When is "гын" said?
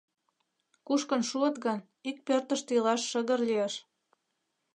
1.65-1.79